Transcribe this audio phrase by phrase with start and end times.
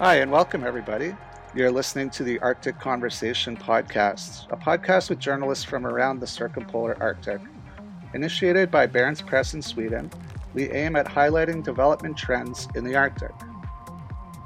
[0.00, 1.14] Hi, and welcome everybody.
[1.54, 6.96] You're listening to the Arctic Conversation podcast, a podcast with journalists from around the circumpolar
[7.02, 7.38] Arctic.
[8.14, 10.10] Initiated by Barents Press in Sweden,
[10.54, 13.32] we aim at highlighting development trends in the Arctic.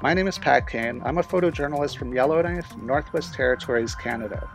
[0.01, 1.01] My name is Pat Kane.
[1.05, 4.49] I'm a photojournalist from Yellowknife, Northwest Territories, Canada.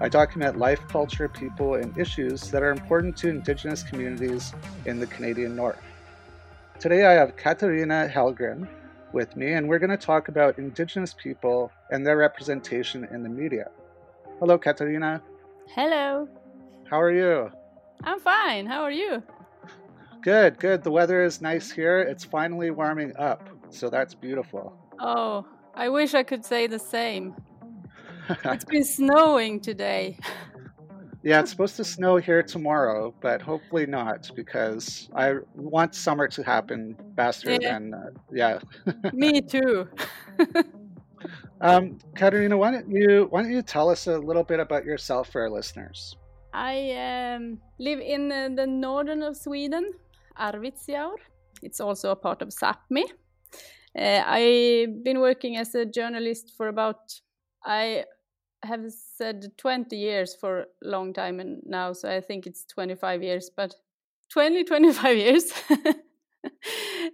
[0.00, 4.54] I document life, culture, people, and issues that are important to Indigenous communities
[4.84, 5.82] in the Canadian North.
[6.78, 8.68] Today I have Katarina Hällgren
[9.12, 13.28] with me, and we're going to talk about Indigenous people and their representation in the
[13.28, 13.70] media.
[14.38, 15.22] Hello, Katarina.
[15.74, 16.28] Hello.
[16.88, 17.50] How are you?
[18.04, 18.66] I'm fine.
[18.66, 19.22] How are you?
[20.22, 20.82] Good, good.
[20.82, 22.00] The weather is nice here.
[22.00, 24.76] It's finally warming up, so that's beautiful.
[25.00, 27.34] Oh, I wish I could say the same.
[28.44, 30.18] it's been snowing today.
[31.26, 36.40] Yeah, it's supposed to snow here tomorrow, but hopefully not because I want summer to
[36.44, 37.58] happen faster yeah.
[37.68, 38.60] than uh, yeah.
[39.12, 39.88] Me too.
[41.60, 45.28] um, Katarina, why don't you why don't you tell us a little bit about yourself
[45.32, 46.16] for our listeners?
[46.54, 49.94] I um, live in uh, the northern of Sweden,
[50.38, 51.16] Arvidsjaur.
[51.60, 53.02] It's also a part of Sapmi.
[53.98, 57.00] Uh, I've been working as a journalist for about
[57.64, 58.04] I
[58.62, 63.22] have said 20 years for a long time and now so i think it's 25
[63.22, 63.74] years but
[64.30, 65.52] 20 25 years.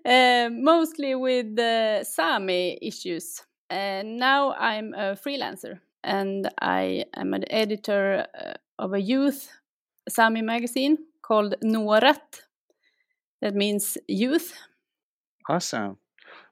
[0.05, 3.43] Uh, mostly with the sami issues.
[3.71, 9.49] And now i'm a freelancer and i am an editor uh, of a youth
[10.09, 12.43] sami magazine called Nuorat.
[13.41, 14.55] that means youth.
[15.49, 15.99] Awesome.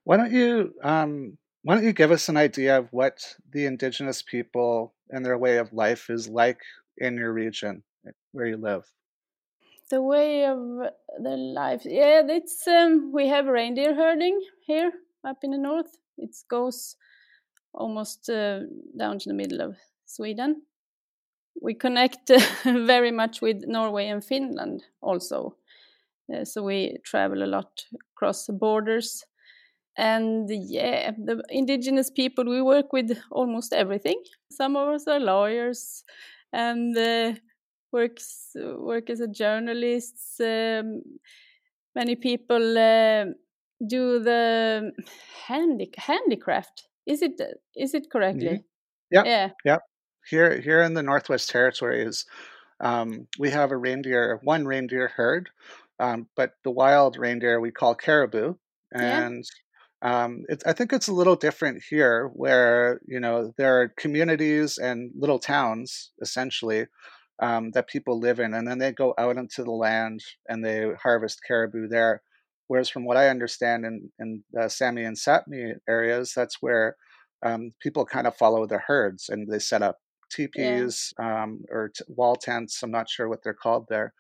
[0.04, 4.22] Why don't you um, why don't you give us an idea of what the indigenous
[4.22, 6.61] people and their way of life is like
[6.97, 8.84] in your region eh, where you live?
[9.91, 10.58] The way of
[11.19, 14.92] their life, yeah, it's um, we have reindeer herding here
[15.25, 15.97] up in the north.
[16.16, 16.97] It goes
[17.75, 18.61] almost uh,
[18.97, 19.76] down to the middle of
[20.06, 20.62] Sweden.
[21.60, 25.56] We connect uh, very much with Norway and Finland also,
[26.32, 27.84] uh, so we travel a lot
[28.15, 29.25] across the borders
[30.00, 34.22] and yeah the indigenous people we work with almost everything.
[34.50, 36.05] Some of us are lawyers
[36.53, 37.34] and uh,
[37.93, 41.03] works work as a journalists um,
[41.94, 43.27] many people uh,
[43.87, 44.93] do the
[45.47, 46.88] handy handicraft.
[47.06, 47.41] Is it
[47.77, 48.56] is it correctly?
[48.56, 49.17] Mm-hmm.
[49.17, 49.49] yeah yeah.
[49.65, 49.78] yeah
[50.31, 52.27] here here in the northwest territories
[52.81, 55.50] um, we have a reindeer one reindeer herd
[56.00, 58.55] um, but the wild reindeer we call caribou.
[58.93, 59.44] And
[60.03, 65.11] Um, I think it's a little different here, where you know there are communities and
[65.15, 66.87] little towns essentially
[67.41, 70.91] um, that people live in, and then they go out into the land and they
[71.03, 72.22] harvest caribou there.
[72.69, 76.97] Whereas, from what I understand, in in the Sami and Sapmi areas, that's where
[77.43, 79.99] um, people kind of follow the herds and they set up
[80.31, 81.43] teepees yeah.
[81.43, 82.82] um, or t- wall tents.
[82.82, 84.12] I'm not sure what they're called there,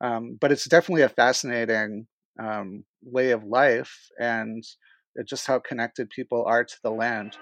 [0.00, 2.06] um, but it's definitely a fascinating
[2.40, 4.64] um, way of life and
[5.24, 7.36] just how connected people are to the land.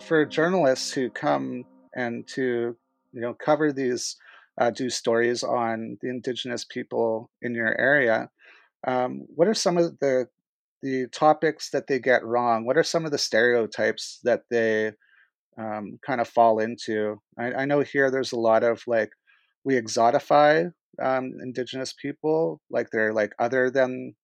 [0.00, 1.64] For journalists who come
[1.94, 2.76] and to
[3.12, 4.16] you know cover these
[4.60, 8.30] uh, do stories on the indigenous people in your area,
[8.86, 10.28] um, what are some of the
[10.82, 12.64] the topics that they get wrong?
[12.64, 14.92] What are some of the stereotypes that they
[15.58, 17.20] um, kind of fall into?
[17.38, 19.10] I, I, know here there's a lot of like
[19.64, 24.14] we exotify um, indigenous people, like they're like other than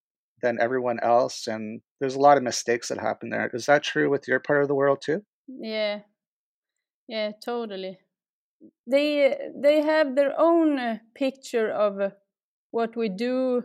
[0.45, 3.51] than everyone else and there's a lot of mistakes that happen there.
[3.55, 5.23] Is that true with your part of the world too?
[5.49, 6.01] Yeah.
[7.09, 7.99] Yeah totally.
[8.87, 12.11] They they have their own uh, picture of uh,
[12.71, 13.65] what we do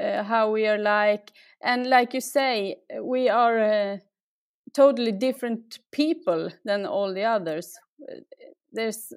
[0.00, 3.98] uh, how we are like and like you say we are uh,
[4.74, 7.74] totally different people than all the others.
[8.02, 8.20] Uh,
[8.72, 9.12] there's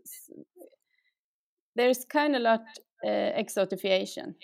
[1.76, 2.62] there's kind of a lot
[3.06, 4.36] uh, exotification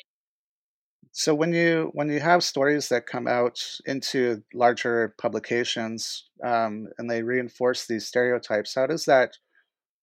[1.18, 7.10] so when you when you have stories that come out into larger publications um, and
[7.10, 9.32] they reinforce these stereotypes, how does that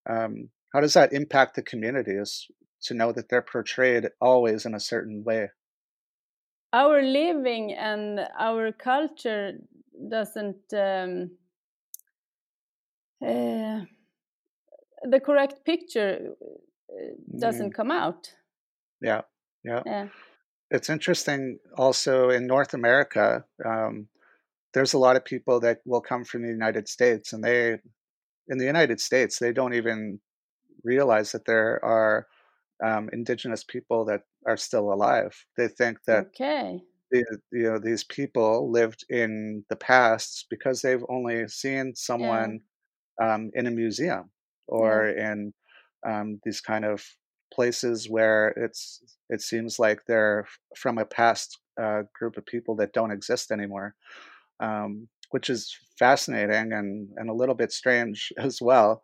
[0.09, 2.47] um, how does that impact the communities
[2.81, 5.51] to know that they're portrayed always in a certain way?
[6.73, 9.53] Our living and our culture
[10.11, 11.31] doesn't um,
[13.25, 13.85] uh,
[15.09, 16.35] the correct picture
[16.91, 17.73] uh, doesn't mm.
[17.73, 18.33] come out.
[19.01, 19.21] Yeah,
[19.63, 19.81] yeah.
[19.85, 20.07] yeah
[20.71, 23.45] it's interesting also in North America.
[23.63, 24.07] Um,
[24.73, 27.77] there's a lot of people that will come from the United States, and they,
[28.47, 30.19] in the United States, they don't even
[30.83, 32.27] realize that there are
[32.83, 35.33] um, indigenous people that are still alive.
[35.57, 36.81] They think that okay.
[37.11, 42.59] the, you know these people lived in the past because they've only seen yeah, someone
[43.21, 44.29] um, in a museum
[44.69, 45.53] yeah, or in
[46.05, 47.05] um, these kind of
[47.55, 52.93] places where it's it seems like they're from a past uh, group of people that
[52.93, 53.95] don't exist anymore,
[54.59, 59.01] um, which is fascinating and and a little bit strange as well.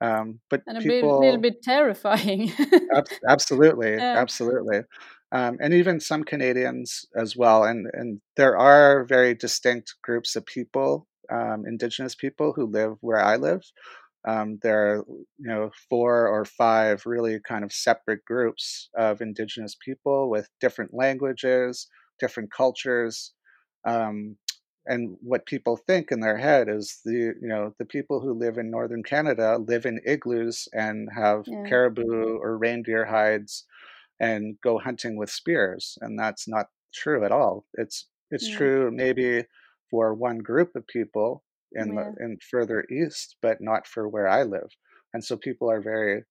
[0.00, 2.52] Um, but and a bit, little bit terrifying.
[2.92, 4.80] Abs- absolutely, yeah, absolutely,
[5.30, 7.64] um, and even some Canadians as well.
[7.64, 13.22] And and there are very distinct groups of people, um, Indigenous people, who live where
[13.22, 13.62] I live.
[14.26, 19.76] Um, there are you know four or five really kind of separate groups of Indigenous
[19.84, 21.88] people with different languages,
[22.20, 23.32] different cultures.
[23.84, 24.36] Um,
[24.86, 28.58] and what people think in their head is the you know the people who live
[28.58, 33.64] in northern Canada live in igloos and have yeah, caribou or reindeer hides
[34.20, 38.90] and go hunting with spears and that's not true at all it's it's yeah, true
[38.90, 39.44] maybe
[39.90, 41.42] for one group of people
[41.74, 44.70] in the in further east but not for where I live
[45.14, 46.24] and so people are very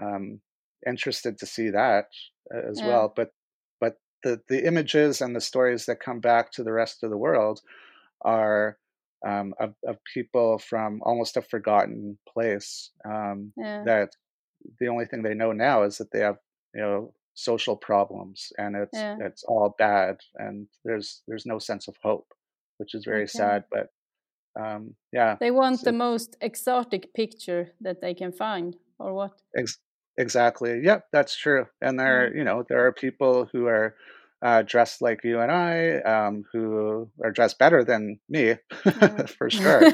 [0.00, 0.40] um,
[0.86, 2.06] interested to see that
[2.54, 3.30] uh, as yeah, well but
[3.80, 7.18] but the the images and the stories that come back to the rest of the
[7.18, 7.60] world
[8.22, 8.78] are
[9.26, 14.10] um, of, of people from almost a forgotten place um, yeah, that
[14.80, 16.38] the only thing they know now is that they have
[16.74, 19.16] you know social problems and it's yeah.
[19.18, 22.32] it's all bad and there's there's no sense of hope
[22.78, 23.38] which is very Okay.
[23.38, 23.88] sad but
[24.60, 29.40] um, yeah They want it's, the most exotic picture that they can find, or what?
[29.56, 29.78] ex-
[30.18, 33.96] exactly yep that's true and there you know there are people who are
[34.42, 38.56] uh, dressed like you and I um, who are dressed better than me
[39.38, 39.88] for sure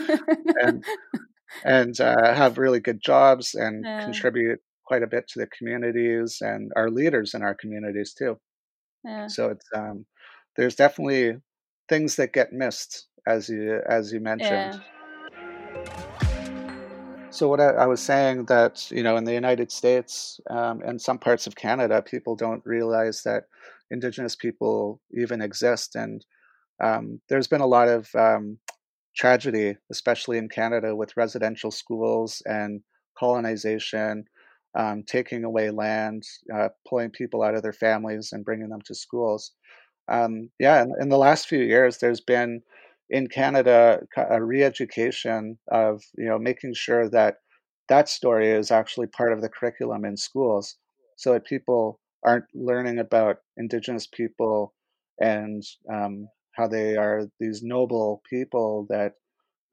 [0.63, 0.85] and
[1.65, 6.39] and uh, have really good jobs and yeah, contribute quite a bit to the communities
[6.41, 8.39] and are leaders in our communities too.
[9.05, 10.07] yeah, So it's um,
[10.57, 11.37] there's definitely
[11.89, 14.51] things that get missed as you as you mentioned.
[14.51, 14.81] yeah,
[17.31, 21.01] So what I, I was saying that you know in the United States um, and
[21.01, 23.45] some parts of Canada, people don't realize that
[23.91, 26.25] Indigenous people even exist, and
[26.81, 28.59] um, there's been a lot of um,
[29.17, 32.81] tragedy, especially in Canada, with residential schools and
[33.19, 34.25] colonization,
[34.75, 36.23] um, taking away land,
[36.55, 39.53] uh, pulling people out of their families and bringing them to schools.
[40.09, 42.63] Um, yeah, in, in the last few years, there's been
[43.11, 47.37] in Canada a re-education of you know making sure that
[47.89, 50.77] that story is actually part of the curriculum in schools,
[51.17, 54.73] so that people aren't learning about Indigenous people
[55.21, 55.63] and
[55.93, 59.15] um, how they are these noble people that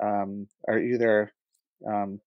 [0.03, 1.31] um, are either
[1.87, 2.19] um,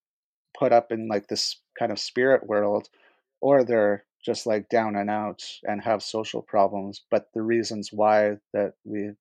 [0.57, 2.87] put up in like this kind of spirit world
[3.41, 8.37] or they're just like down and out and have social problems but the reasons why
[8.53, 9.11] that we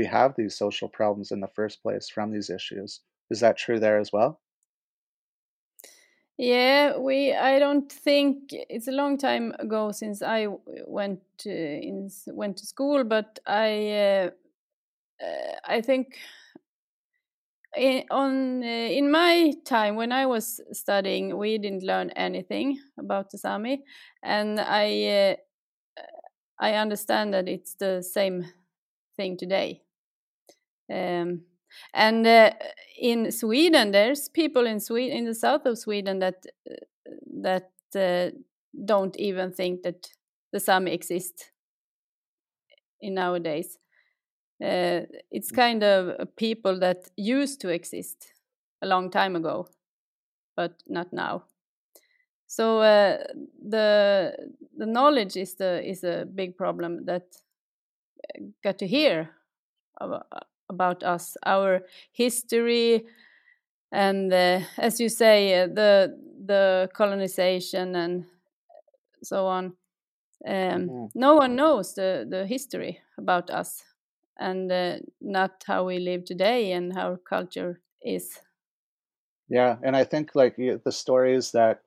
[0.00, 3.00] we have these social problems in the first place from these issues
[3.30, 4.40] is that true there as well
[6.40, 6.96] yeah.
[6.96, 7.34] We.
[7.34, 10.46] I don't think it's a long time ago since I
[10.86, 13.90] went to, in went to school, but I.
[13.90, 14.30] Uh,
[15.22, 16.16] uh, I think
[17.76, 23.30] in, on uh, in my time when I was studying, we didn't learn anything about
[23.30, 23.84] the Sami,
[24.22, 25.36] and I
[25.98, 26.02] uh,
[26.58, 28.46] I understand that it's the same
[29.16, 29.82] thing today.
[30.90, 31.42] Um,
[31.94, 32.50] and uh,
[32.98, 36.74] in Sweden, there's people in Sweden, in the south of Sweden, that uh,
[37.42, 38.30] that uh,
[38.84, 40.08] don't even think that
[40.52, 41.52] the Sami exist
[43.00, 43.78] in nowadays.
[44.62, 48.34] Uh, it's kind of people that used to exist
[48.82, 49.68] a long time ago,
[50.56, 51.44] but not now.
[52.46, 53.18] So uh,
[53.68, 54.34] the
[54.76, 57.26] the knowledge is the is a big problem that
[58.62, 59.30] got to hear
[60.70, 63.06] about, us, our history,
[63.92, 68.26] and uh, as you say, uh, the the colonization and
[69.22, 69.74] so on.
[70.46, 73.84] Um, hmm no one knows the the history about us,
[74.38, 78.40] and uh, not how we live today and how our culture is.
[79.48, 81.82] yeah and i think like the stories that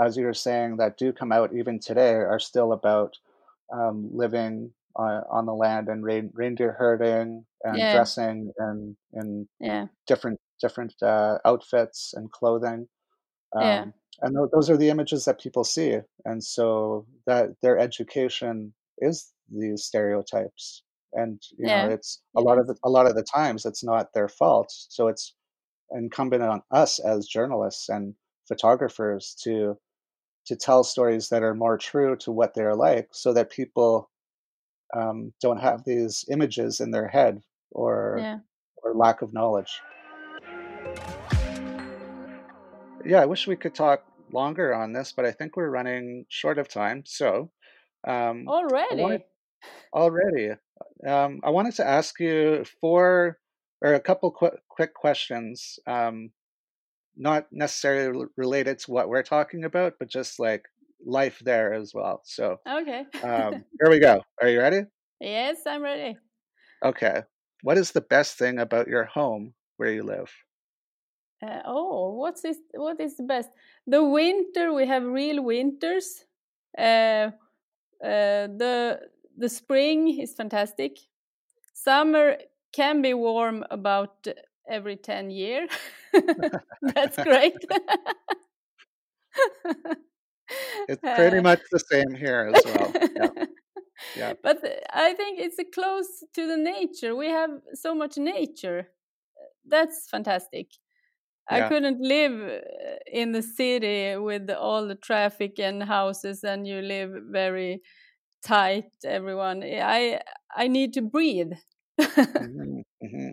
[0.00, 3.18] as you were saying that do come out even today are still about
[3.72, 9.48] um, living on, on the land and rein, reindeer herding and Yeah, dressing and in
[9.58, 12.88] yeah, different different uh, outfits and clothing
[13.58, 17.78] yeah, um, and th- those are the images that people see and so that their
[17.78, 20.82] education is these stereotypes
[21.12, 24.12] and you know it's a lot of the, a lot of the times it's not
[24.14, 25.34] their fault so it's
[25.92, 28.14] incumbent on us as journalists and
[28.48, 29.78] photographers to
[30.46, 34.10] to tell stories that are more true to what they're like so that people
[34.94, 38.38] um, don't have these images in their head or Yeah.
[38.82, 39.80] or lack of knowledge.
[43.04, 46.58] Yeah, I wish we could talk longer on this, but I think we're running short
[46.58, 47.02] of time.
[47.06, 47.50] So
[48.06, 48.62] um, I
[48.94, 49.24] wanted Already?
[49.92, 50.50] already.
[51.06, 53.38] Um, I wanted to ask you four
[53.82, 56.30] or a couple quick quick questions, um,
[57.16, 60.64] not necessarily related to what we're talking about, but just like
[61.04, 62.22] life there as well.
[62.24, 63.06] So Okay.
[63.22, 64.22] um, here we go.
[64.40, 64.82] Are you ready?
[65.20, 66.18] yes, I'm ready.
[66.84, 67.22] Okay.
[67.62, 70.32] What is the best thing about your home where you live?
[71.42, 72.58] Uh, oh, what's this?
[72.74, 73.50] What is the best?
[73.86, 76.24] The winter we have real winters.
[76.76, 77.30] Uh,
[78.02, 79.00] uh, the
[79.36, 80.98] the spring is fantastic.
[81.74, 82.38] Summer
[82.72, 84.26] can be warm about
[84.68, 85.68] every ten year.
[86.82, 87.64] That's great.
[90.88, 92.96] It's pretty Uh, much the same here as well.
[93.16, 93.28] Yeah,
[94.14, 94.58] yeah, but
[94.92, 97.14] I think it's close to the nature.
[97.14, 98.88] We have so much nature.
[99.66, 100.68] That's fantastic.
[101.48, 102.32] I couldn't live
[102.62, 107.82] uh, in the city with all the traffic and houses, and you live very
[108.44, 108.92] tight.
[109.04, 110.20] Everyone, I
[110.56, 111.52] I need to breathe.
[112.38, 113.30] hmm hmm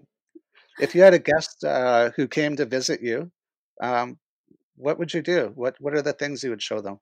[0.80, 3.32] If you had a guest uh, who came to visit you,
[3.82, 4.20] um,
[4.78, 5.52] what would you do?
[5.56, 7.00] What What are the things you would show them?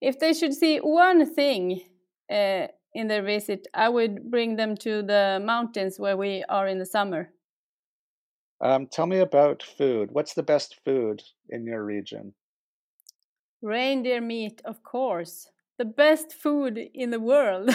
[0.00, 1.82] If they should see one thing
[2.30, 6.78] uh, in their visit, I would bring them to the mountains where we are in
[6.78, 7.32] the summer.
[8.60, 10.10] Um, tell me about food.
[10.12, 12.34] What's the best food in your region?
[13.60, 17.68] Reindeer meat, of course, the best food in the world.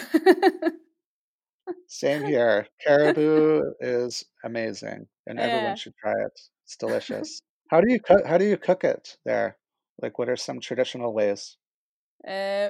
[1.88, 2.68] Same here.
[2.84, 6.40] Caribou is amazing, and everyone should try it.
[6.66, 7.42] It's delicious.
[7.70, 8.26] How do you cook?
[8.26, 9.58] How do you cook it there?
[10.02, 11.58] Like, what are some traditional ways?
[12.28, 12.70] Uh,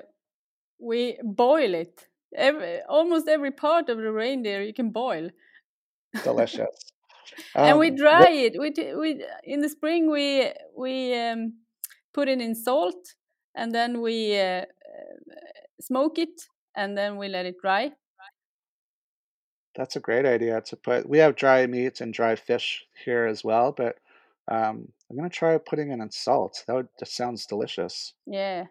[0.80, 2.08] we boil it.
[2.36, 5.30] Every, almost every part of the reindeer you can boil.
[6.24, 6.94] Delicious.
[7.56, 8.60] and we Um, dry it.
[8.60, 11.54] We, we in the spring we we um,
[12.14, 13.16] put it in salt
[13.56, 14.66] and then we uh, uh,
[15.80, 16.42] smoke it
[16.76, 17.92] and then we let it dry.
[19.76, 21.08] That's a great idea to put.
[21.08, 23.98] We have dry meat and dry fish here as well, but
[24.50, 26.64] um, I'm gonna try putting it in salt.
[26.68, 28.14] That would, that sounds delicious.
[28.26, 28.66] Yeah,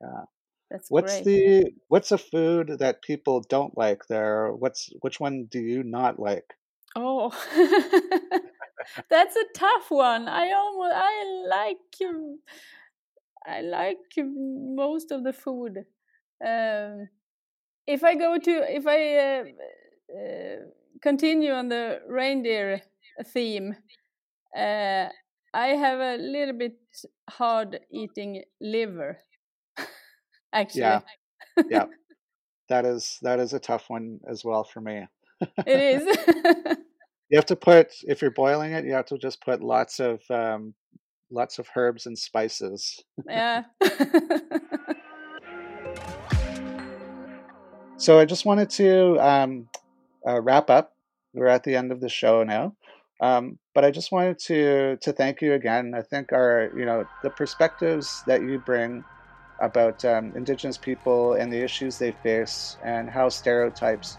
[0.00, 0.24] Yeah.
[0.70, 1.26] that's What's great.
[1.26, 4.52] the what's a food that people don't like there?
[4.52, 6.54] What's which one do you not like?
[6.96, 7.30] Oh,
[9.10, 10.28] that's a tough one.
[10.28, 12.40] I almost I like um,
[13.46, 15.78] I like um, most of the food.
[16.44, 17.08] Um,
[17.86, 19.44] if I go to if I uh,
[20.18, 20.56] uh,
[21.02, 22.82] continue on the reindeer
[23.26, 23.76] theme,
[24.56, 25.08] uh,
[25.54, 26.78] I have a little bit
[27.30, 29.20] hard eating liver.
[30.52, 31.00] Actually, Yeah,
[31.68, 31.84] yeah.
[32.68, 35.06] That is that is a tough one as well for me.
[35.66, 36.76] it is.
[37.30, 40.20] You have to put if you're boiling it, you have to just put lots of
[40.30, 40.74] um,
[41.30, 43.04] lots of herbs and spices.
[43.24, 43.62] yeah.
[47.96, 49.68] So I just wanted to um,
[50.26, 50.94] uh, wrap up.
[51.34, 52.74] We're at the end of the show now,
[53.20, 55.92] um, but I just wanted to to thank you again.
[55.94, 59.04] I think our you know the perspectives that you bring
[59.60, 64.16] about um, Indigenous people and the issues they face and how stereotypes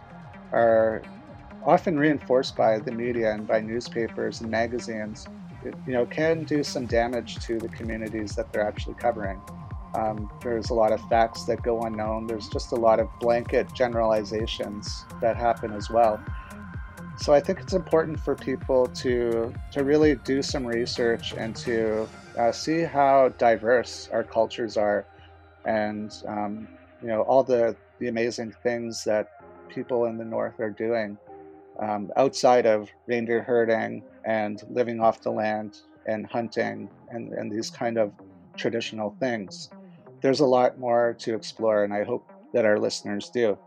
[0.51, 1.01] are
[1.65, 5.27] often reinforced by the media and by newspapers and magazines,
[5.63, 9.39] it, you know, can do some damage to the communities that they're actually covering.
[9.93, 12.25] Um, there's a lot of facts that go unknown.
[12.25, 16.23] There's just a lot of blanket generalizations that happen as well.
[17.17, 22.07] So I think it's important for people to to really do some research and to
[22.37, 25.05] uh, see how diverse our cultures are,
[25.65, 26.67] and um,
[27.01, 29.27] you know all the the amazing things that
[29.69, 31.17] people in the north are doing
[31.79, 37.69] um, outside of reindeer herding and living off the land and hunting and, and these
[37.69, 38.11] kind of
[38.57, 39.69] traditional things.
[40.21, 43.57] There's a lot more to explore, and I hope that our listeners do.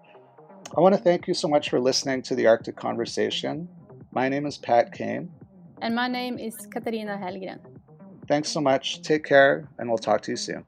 [0.77, 3.69] I want to thank you so much for listening to the Arctic Conversation.
[4.13, 5.31] My name is Pat Kane.
[5.81, 7.59] and my name is Katarina Hällgren.
[8.29, 9.03] Thanks so much.
[9.03, 10.65] Take care, and we'll talk to you soon.